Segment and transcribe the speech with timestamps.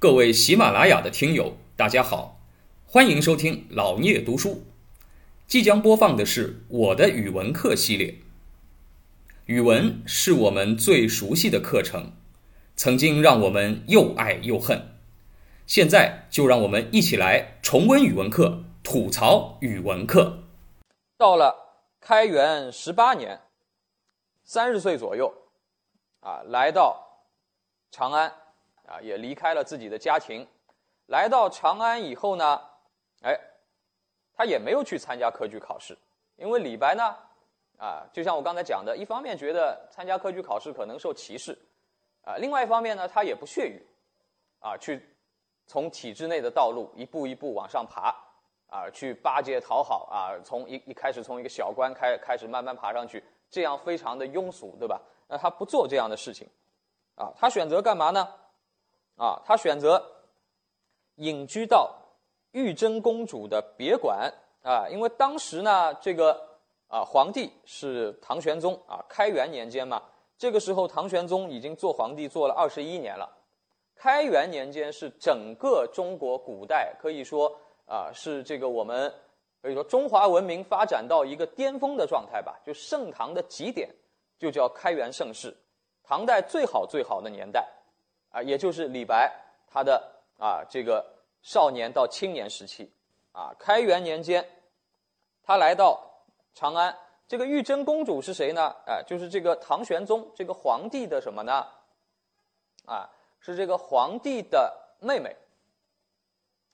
[0.00, 2.38] 各位喜马拉雅的听友，大家好，
[2.86, 4.62] 欢迎收听老聂读书。
[5.48, 8.14] 即将播放的是我的语文课系列。
[9.46, 12.12] 语文是我们最熟悉的课程，
[12.76, 15.00] 曾经让我们又爱又恨。
[15.66, 20.44] 现在就让我们一起来重温语文课，吐槽语文课。
[21.16, 23.40] 到了开元十八年，
[24.44, 25.34] 三十岁左右，
[26.20, 27.24] 啊，来到
[27.90, 28.32] 长安，
[28.88, 30.46] 啊，也离开了自己的家庭。
[31.06, 32.60] 来到长安以后呢，
[33.22, 33.38] 哎，
[34.34, 35.96] 他也没有去参加科举考试，
[36.36, 37.14] 因为李白呢。
[37.80, 41.56] 啊，就像我刚才讲的，一方面觉得参加科举考试可能受歧视，
[42.24, 43.80] 啊，另外一方面呢，他也不屑于，
[44.58, 45.00] 啊，去
[45.64, 48.12] 从体制内的道路一步一步往上爬，
[48.66, 55.00] 啊，去巴结讨好，啊，从一一开始从一个小官开开始慢慢爬上去，这样非常的庸俗，对吧？
[55.28, 56.48] 那他不做这样的事情，
[57.14, 58.28] 啊，他选择干嘛呢？
[59.18, 60.02] 啊，他选择
[61.16, 61.94] 隐居到
[62.52, 66.48] 玉真公主的别馆，啊，因为当时呢，这个。
[66.90, 70.02] 啊，皇帝是唐玄宗啊，开元年间嘛，
[70.38, 73.28] 这个时候唐玄宗已经做皇帝做了二十一年了。
[73.94, 79.12] 开元年间是整个中国古代可以说啊，是这个我们
[79.60, 83.94] 可以说中华文明发展到一个巅峰的状态吧，就盛唐的极点，
[84.38, 85.54] 就叫开元盛世，
[86.02, 87.68] 唐代最好最好的年代
[88.42, 89.32] 也就是李白
[89.66, 91.04] 他的啊这个
[91.42, 92.92] 少年到青年时期
[93.32, 94.48] 啊，开元年间，
[95.42, 96.04] 他来到。
[96.54, 98.74] 长安这个玉真公主是谁呢？
[98.84, 101.64] 哎，就是这个唐玄宗这个皇帝的什么呢？
[102.84, 105.36] 啊，是这个皇帝的妹妹。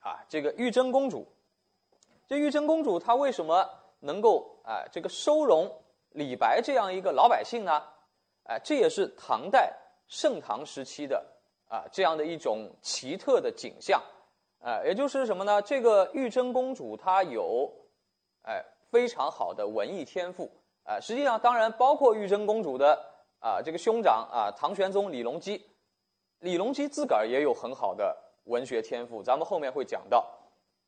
[0.00, 1.26] 啊，这个玉真公主，
[2.26, 3.66] 这玉真公主她为什么
[4.00, 7.82] 能够啊这个收容李白这样一个老百姓呢？
[8.44, 9.74] 哎，这也是唐代
[10.08, 11.26] 盛唐时期的
[11.70, 14.02] 啊这样的一种奇特的景象。
[14.60, 15.62] 啊，也就是什么呢？
[15.62, 17.72] 这个玉真公主她有，
[18.42, 18.62] 哎。
[18.90, 20.50] 非常好的文艺天赋，
[20.82, 23.00] 啊，实际上当然包括玉真公主的
[23.38, 25.64] 啊这个兄长啊唐玄宗李隆基，
[26.40, 28.16] 李隆基自个儿也有很好的
[28.46, 30.28] 文学天赋，咱们后面会讲到，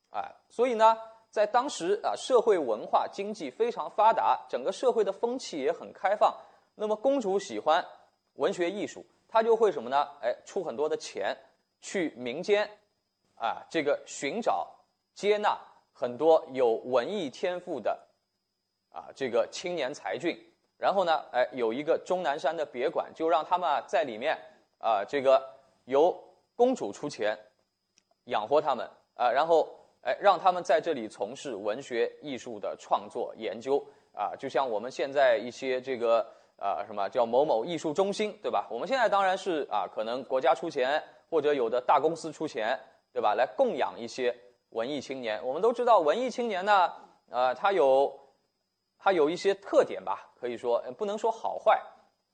[0.09, 0.97] 啊，所以呢，
[1.29, 6.35] 在当时啊社会文化经济非常发达，整个社会的风气也很开放，
[6.75, 7.81] 那么公主喜欢
[8.33, 10.07] 文学艺术，他就会什么呢？
[10.21, 11.35] 哎，出很多的钱
[11.81, 12.69] 去民间，
[13.35, 14.69] 啊，这个寻找
[15.15, 15.57] 接纳。
[15.91, 17.99] 很多有文艺天赋的，
[18.91, 20.37] 啊，这个青年才俊，
[20.77, 24.37] 然后呢，哎，有一个终南山的别馆，就让他们在里面，
[24.77, 25.43] 啊，这个
[25.85, 26.15] 由
[26.55, 27.35] 公主出钱
[28.25, 29.67] 养活他们，啊，然后
[30.01, 33.83] 哎让他们在这里从事文学艺术的创作研究，
[34.13, 36.23] 啊，就像我们现在一些这个
[36.57, 38.67] 啊什么叫某某艺术中心，对吧？
[38.69, 42.79] 我们现在当然是啊，可能国家出钱，或者有的大公司出钱，
[43.11, 43.33] 对吧？
[43.35, 44.35] 来供养一些。
[44.73, 46.91] 文艺青年，我们都知道，文艺青年呢，
[47.29, 48.11] 呃，他有，
[48.97, 51.79] 他有一些特点吧，可以说，不能说好坏，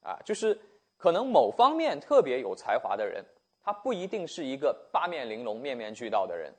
[0.02, 0.58] 啊，就是
[0.96, 3.26] 可能某方面特别有才华的人，
[3.62, 6.56] 他不一定是一个八面玲珑、面面俱到的人，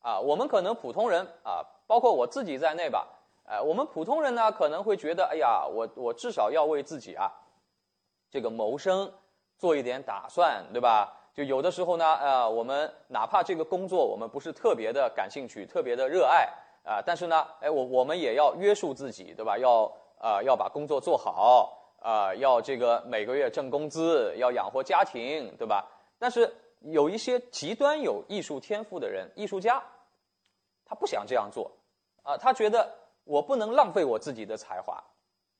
[0.00, 3.08] 啊，我们可能普通人啊，包括我自己在内吧，
[3.46, 7.30] 呃，我们普通人呢，可能会觉得，哎呀，我我至少要为自己啊，
[8.30, 9.12] 这个谋生
[9.58, 11.12] 做一点打算，对吧？
[11.34, 16.48] 就有的时候呢，呃，我们哪怕这个工作我们不是特别的感兴趣、特别的热爱
[16.84, 19.58] 啊，但是呢，哎，我我们也要约束自己，对吧？
[19.58, 25.86] 要啊，要把工作做好啊，要这个每个月挣工资，要养活家庭，对吧？
[26.18, 26.50] 但是
[26.80, 29.82] 有一些极端有艺术天赋的人，艺术家，
[30.86, 31.70] 他不想这样做
[32.22, 32.88] 啊，他觉得
[33.24, 35.02] 我不能浪费我自己的才华，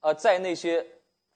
[0.01, 0.85] 呃，在那些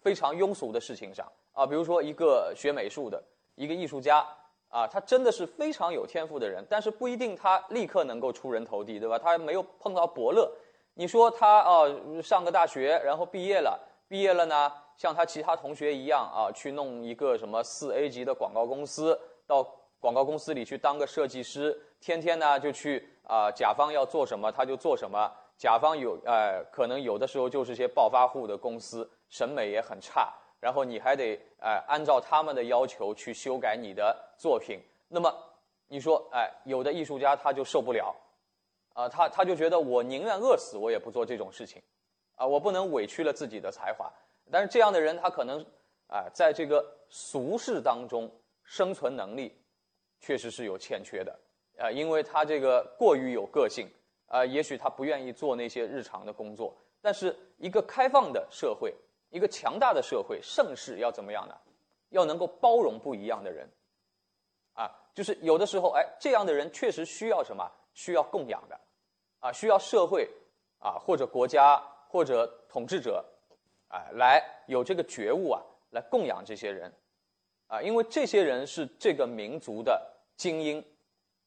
[0.02, 3.22] 非常庸俗的事情上啊，比如说一个学美术的。
[3.56, 4.26] 一个艺术家
[4.70, 9.20] 啊，他真的是非常有天赋的人，但是不一定他立刻能够出人头地，对吧？
[9.20, 10.50] 他没有碰到伯乐。
[10.94, 19.62] 你说他哦，上个大学，然后毕业了，毕业了呢，像他其他同学一样啊，去弄一个什么四 A 级的广告公司，到
[20.00, 25.30] 广告公司里去当个设计师，天天呢就去啊，甲方要做什么他就做什么。
[25.60, 30.34] 甲方有呃，可能有的时候就是些暴发户的公司，审美也很差。
[30.62, 34.80] 然后你还得哎按照他们的要求去修改你的作品，
[35.10, 35.34] 那么
[35.88, 38.16] 你说哎有的艺术家他就受不了，
[38.94, 41.82] 啊他他就觉得我宁愿饿死我也不做这种事情，
[42.36, 44.10] 啊我不能委屈了自己的才华，
[44.50, 45.62] 但是这样的人他可能
[46.08, 48.30] 啊在这个俗世当中
[48.64, 49.58] 生存能力
[50.20, 51.40] 确实是有欠缺的，
[51.78, 53.88] 啊因为他这个过于有个性，
[54.30, 58.96] 啊也许他不愿意做那些日常的工作，但是一个开放的社会。
[59.32, 61.56] 一个强大的社会盛世要怎么样呢？
[62.10, 63.70] 要能够包容不一样的人，
[64.74, 67.72] 啊，就是有的时候，哎，这样的人确实需要什么？
[67.94, 68.80] 需要供养的，
[69.40, 70.28] 啊，需要社会
[70.80, 73.24] 啊或者国家或者统治者，
[73.88, 75.62] 啊，来有这个觉悟啊，
[75.92, 76.92] 来供养这些人，
[77.68, 80.04] 啊，因为这些人是这个民族的
[80.38, 80.84] 精英，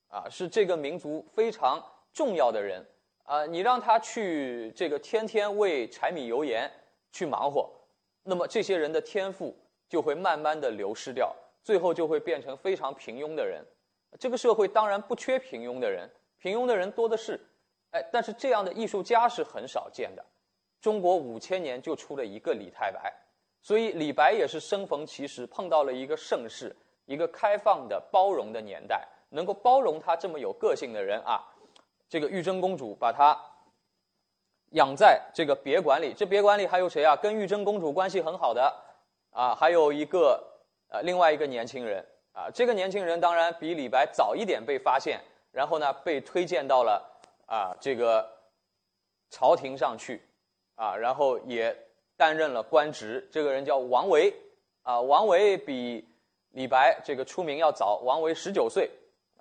[0.07, 2.87] 啊，是这个民族非常重要的人，
[3.25, 6.71] 啊，你让他去这个天天为柴米油盐
[7.11, 7.71] 去忙活，
[8.23, 9.57] 那么这些人的天赋
[9.89, 11.35] 就会慢慢的流失掉。
[11.65, 13.65] 最后就会变成非常平庸的人，
[14.19, 17.41] 这个社会当然不缺平庸的人，平庸的人多的是，
[17.93, 20.25] 哎，但是这样的艺术家是很少见的。
[20.81, 23.15] 中国五千年就出了一个李太白，
[23.63, 26.75] 所以李白也是生逢其时，碰到了一个盛世，
[27.05, 31.49] 一个开放的、包容的年代，能够包容他这么有个性的人啊。
[32.13, 33.35] 这个玉真公主把他
[34.73, 37.17] 养在这个别馆里，这别馆里还有谁啊？
[37.17, 38.71] 跟玉真公主关系很好的
[39.31, 40.39] 啊，还有一个。
[40.89, 45.19] 呃，另外一个年轻人啊，这个年轻人当然比李白早一点被发现，
[45.51, 47.03] 然后呢被推荐到了
[47.47, 48.31] 啊这个
[49.31, 50.21] 朝廷上去，
[50.75, 51.75] 啊，然后也
[52.19, 53.27] 担任了官职。
[53.33, 54.31] 这个人叫王维，
[54.83, 56.07] 啊，王维比
[56.51, 58.91] 李白这个出名要早，王维十九岁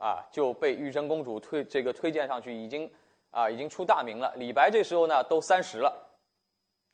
[0.01, 2.91] 啊就被玉真公主推这个推荐上去，已经
[3.29, 4.33] 啊已经出大名了。
[4.35, 6.09] 李白这时候呢都三十了，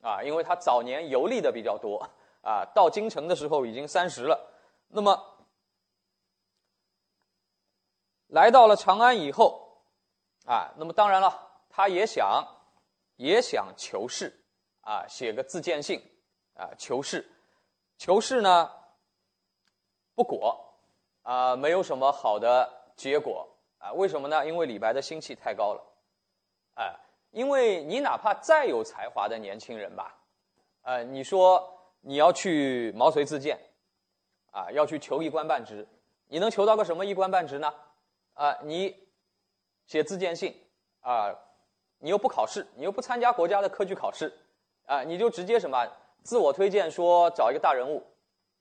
[0.02, 2.06] 啊，因为他早年游历的比较多。
[2.44, 4.50] 啊，到京城的时候已经三十了，
[4.88, 5.22] 那么
[8.28, 9.82] 来到了长安以后，
[10.46, 12.48] 啊，那么当然了，他也想
[13.18, 14.34] 也想求仕，
[14.80, 16.02] 啊，写个自荐信，
[16.54, 17.30] 啊，求仕，
[17.98, 18.72] 求仕呢
[20.16, 20.74] 不果，
[21.24, 23.48] 啊，没有什么好的结果，
[23.78, 24.46] 啊，为什么呢？
[24.46, 25.82] 因为李白的心气太高了，
[26.74, 26.94] 哎，
[27.32, 30.14] 因为你哪怕再有才华的年轻人吧，
[30.82, 31.74] 呃，你说。
[32.02, 33.60] 你要去毛遂自荐，
[34.52, 35.86] 啊，要去求一官半职，
[36.28, 37.74] 你能求到个什么一官半职呢？
[38.36, 38.96] 啊，你
[39.88, 40.56] 写自荐信，
[41.02, 41.36] 啊，
[41.98, 44.32] 你又不考试，你又不参加国家的科举考试，
[44.86, 45.86] 啊，你就直接什么
[46.24, 48.06] 自我推荐说找一个大人物，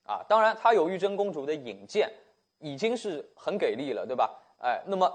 [0.04, 2.10] 啊，当然他有玉真公主的引荐，
[2.58, 4.38] 已经是很给力了，对吧？
[4.58, 5.12] 哎，那么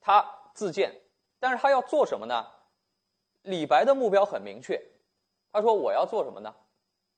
[0.00, 0.24] 他
[0.54, 0.92] 自荐，
[1.38, 2.46] 但是他要做什么呢？
[3.42, 4.80] 李白的目标很明确，
[5.52, 6.54] 他说我要做什么呢？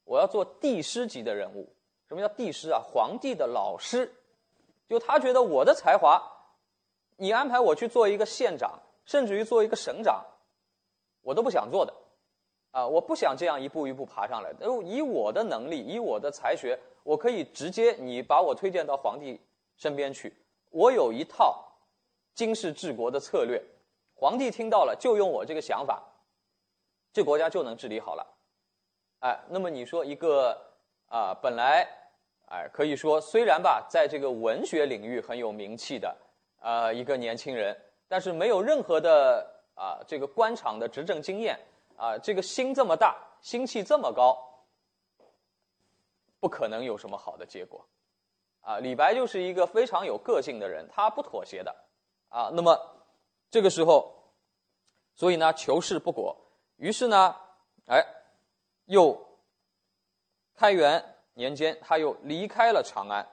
[0.04, 1.74] 我要做帝师级的人物，
[2.08, 2.80] 什么叫帝师啊？
[2.80, 4.12] 皇帝的老师，
[4.88, 6.22] 就他觉得我的才华，
[7.16, 10.24] 你安排我去做一个县长，甚至于做一个省长，
[11.22, 11.92] 我都不想做的，
[12.72, 14.52] 啊，我不想这样一步一步爬上来。
[14.60, 19.40] 呃以我的能力，以我的才学，我可以直接你把我推荐到皇帝
[19.76, 20.32] 身边去，
[20.70, 21.64] 我有一套
[22.34, 23.60] 经世治国的策略，
[24.14, 26.02] 皇帝听到了就用我这个想法，
[27.12, 28.26] 这国家就能治理好了。
[29.20, 30.56] 哎，那么你说一个
[31.08, 31.86] 啊，本来
[32.46, 36.16] 哎可以说虽然吧，在这个文学领域很有名气的
[36.60, 37.76] 啊一个年轻人，
[38.06, 39.44] 但是没有任何的
[39.74, 41.58] 啊这个官场的执政经验
[42.00, 44.64] 啊，这个心这么大，心气这么高，
[46.40, 47.86] 不可能有什么好的结果
[48.62, 48.78] 啊。
[48.78, 51.76] 李白就是一个非常有个性的人，他不妥协的
[52.30, 52.50] 啊。
[52.54, 52.78] 那么
[53.50, 54.32] 这个时候，
[55.14, 56.34] 所以呢求是不果，
[56.76, 57.36] 于是呢，
[57.86, 58.02] 哎。
[58.86, 59.16] 又
[60.56, 63.24] 开元年间，他又离开了长安，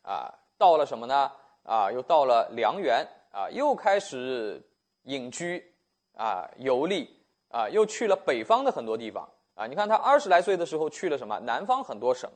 [0.00, 1.30] 啊，到了什么呢？
[1.62, 4.66] 啊，又到了梁园，啊，又开始
[5.02, 5.74] 隐居，
[6.14, 7.21] 啊，游历，
[7.52, 11.38] 啊，又去了北方的很多地方，啊，你看他二十来岁的时候去了什么？
[11.40, 12.28] 南方很多省，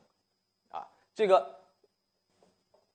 [0.69, 1.55] 啊，这个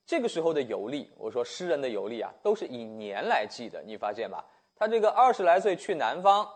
[0.07, 4.45] 这个时候的游历，我说诗人的游历啊，都是以年来记的，你发现吧？
[4.77, 6.49] 他这个二十来岁去南方，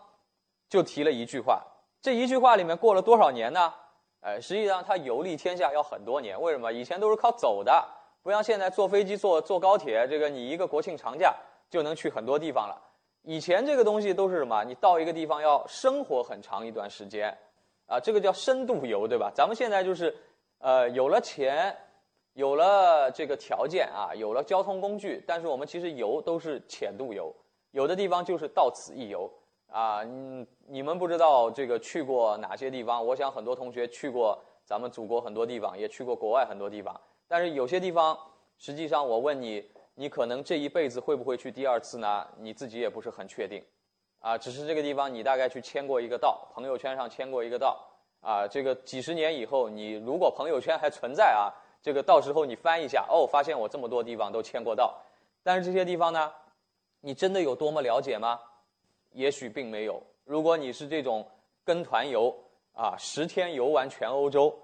[0.69, 1.61] 就提了一句话。
[2.01, 3.73] 这一句话里面过了多少年呢？
[4.21, 6.39] 哎，实际上他游历天下要很多年。
[6.41, 6.71] 为什么？
[6.71, 7.85] 以前都是靠走的，
[8.23, 11.35] 不像现在坐飞机、坐坐高铁，这个你一个国庆长假
[11.69, 12.81] 就能去很多地方了。
[13.23, 14.63] 以前这个东西都是什么？
[14.63, 17.37] 你到一个地方要生活很长一段时间，
[17.85, 19.31] 啊，这个叫深度游，对吧？
[19.35, 20.15] 咱们现在就是，
[20.59, 21.75] 呃，有了钱，
[22.33, 27.35] 有了这个条件啊，有了交通工具，但是我们其实游都是浅度游，
[27.71, 29.29] 有的地方就是到此一游。
[29.69, 33.05] 啊，你你们不知道这个去过哪些地方？
[33.05, 36.97] 我想很多同学去过咱们祖国很多地方，也去过国外很多地方。
[37.27, 38.17] 但是有些地方，
[38.57, 39.69] 实际上我问你，
[39.99, 42.27] 你可能这一辈子会不会去第二次呢？
[42.37, 43.63] 你自己也不是很确定。
[44.19, 47.83] 啊，只是这个地方你大概去签过一个到，朋友圈上签过一个到。
[48.21, 51.49] 啊，这个几十年以后，你如果朋友圈还存在啊，
[51.81, 54.95] 这个到时候你翻一下，哦，发现我这么多地方都签过到。
[55.41, 56.31] 但是这些地方呢，
[57.01, 58.39] 你真的有多么了解吗？
[59.13, 59.99] 也许并没有。
[60.25, 61.27] 如果你是这种
[61.63, 62.35] 跟团游
[62.73, 64.55] 啊，十天游完全欧洲，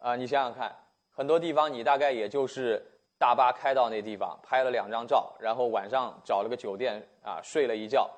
[0.00, 0.74] 啊，你想想看，
[1.12, 2.84] 很多地方你大概也就是
[3.22, 8.10] 大巴开到那地方，拍了两张照，然后晚上找了个酒店啊睡了一觉，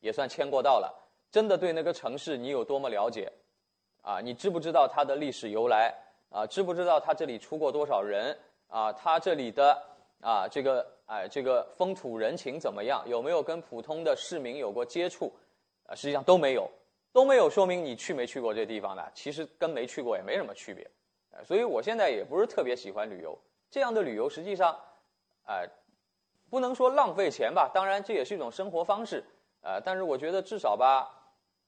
[0.00, 0.94] 也算签过到了。
[1.30, 3.32] 真的对那个城市你有多么了解？
[4.02, 5.90] 啊，你知不知道它的历史由来？
[6.28, 8.36] 啊，知不知道它这里出过多少人？
[8.68, 9.82] 啊，它这里的
[10.20, 13.02] 啊这个哎这个风土人情怎么样？
[13.08, 15.32] 有没有跟普通的市民有过接触？
[15.86, 16.70] 啊，实际上都没有，
[17.14, 19.02] 都没有，说明你去没去过这地方呢？
[19.14, 20.86] 其实跟没去过也没什么区别。
[21.46, 23.38] 所以我现在也不是特别喜欢旅游，
[23.70, 24.76] 这样的旅游实际上，
[25.46, 25.68] 哎，
[26.50, 29.24] 不能说浪费钱吧，当然这也是一种生活方式，
[29.62, 31.08] 呃，但是我觉得至少吧，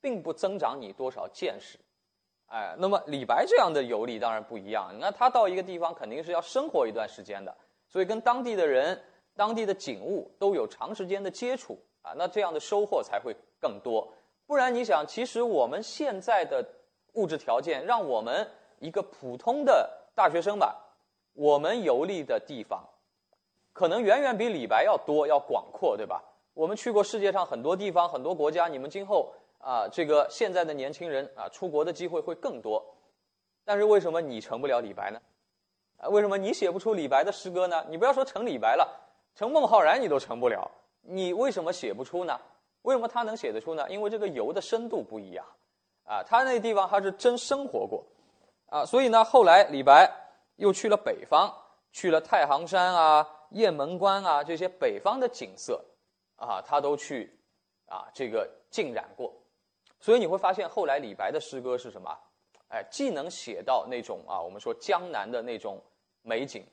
[0.00, 1.78] 并不增长你多少见识，
[2.46, 7.56] 哎，那么李白这样的游历当然不一样，那他到一个地方肯定是要生活一段时间的，
[7.88, 9.00] 所以跟当地的人、
[9.36, 14.12] 当地的景物都有长时间的接触啊，那这样的收获才会更多。
[14.46, 16.66] 不然你想，其实我们现在的
[17.14, 18.48] 物质条件让我们。
[18.82, 20.76] 一个普通的大学生吧，
[21.34, 22.86] 我们游历的地方，
[23.72, 26.22] 可能远远比李白要多，要广阔，对吧？
[26.54, 28.68] 我们去过世界上很多地方，很多国家。
[28.68, 32.84] 你们今后啊，这个现在的年轻人啊，出国的机会会更多。
[33.64, 35.20] 但是为什么你成不了李白呢？
[35.96, 37.82] 啊，为什么你写不出李白的诗歌呢？
[37.88, 38.86] 你不要说成李白了，
[39.34, 40.70] 成孟浩然你都成不了。
[41.00, 42.38] 你为什么写不出呢？
[42.82, 43.88] 为什么他能写得出呢？
[43.88, 45.46] 因为这个游的深度不一样
[46.04, 48.04] 啊，他那地方他是真生活过。
[48.66, 50.10] 啊，所以呢，后来李白
[50.62, 51.52] 又去了北方，
[51.90, 55.84] 去了太行山啊、雁门关啊这些北方的景色，
[56.36, 57.36] 啊，他都去
[57.86, 59.34] 啊这个浸染过。
[59.98, 62.16] 所以你会发现，后来李白的诗歌是什么？
[62.68, 65.82] 哎，既能写到那种啊我们说江南的那种
[66.22, 66.64] 美景，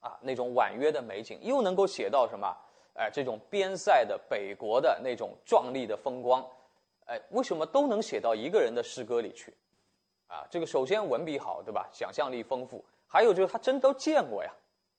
[0.00, 2.50] 啊那种婉约的美景，又能够写到什么？
[2.94, 6.42] 哎，这种边塞的北国的那种壮丽的风光，
[7.04, 9.54] 哎，为什么都能写到一个人的诗歌里去？
[10.28, 11.86] 啊，这个首先文笔好，对吧？
[11.92, 14.50] 想象力丰富，还有就是他真都见过呀，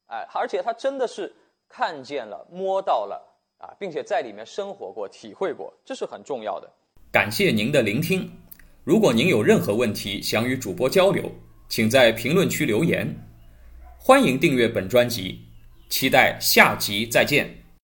[0.05, 1.33] 哎，而且他真的是
[1.67, 3.19] 看见了、摸到了
[3.57, 6.71] 啊，并且在里面生活过、体会过，这是很重要的。
[7.11, 8.31] 感谢您的聆听。
[8.83, 11.31] 如果您有任何问题想与主播交流，
[11.67, 13.07] 请在评论区留言。
[13.97, 15.39] 欢迎订阅本专辑，
[15.89, 17.62] 期待下集再见。